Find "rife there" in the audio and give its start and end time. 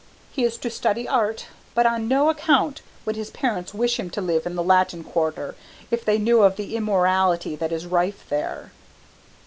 7.85-8.71